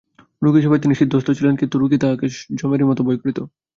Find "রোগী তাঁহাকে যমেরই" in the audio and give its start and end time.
1.77-2.89